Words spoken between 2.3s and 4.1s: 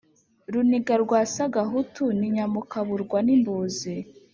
Nyamukaburwa-n’imbûzi